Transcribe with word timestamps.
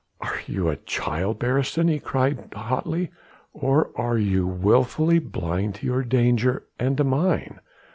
"Are 0.19 0.39
you 0.47 0.67
a 0.69 0.77
child, 0.77 1.37
Beresteyn," 1.37 1.87
he 1.87 1.99
cried 1.99 2.51
hotly, 2.55 3.11
"or 3.53 3.91
are 3.95 4.17
you 4.17 4.47
wilfully 4.47 5.19
blind 5.19 5.75
to 5.75 5.85
your 5.85 6.01
danger 6.03 6.63
and 6.79 6.97
to 6.97 7.03
mine? 7.03 7.59